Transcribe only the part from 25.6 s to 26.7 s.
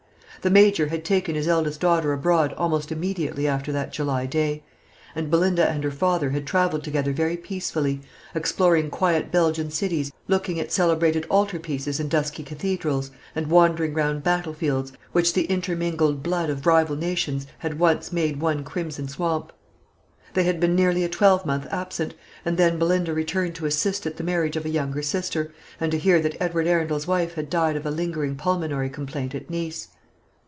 and to hear that Edward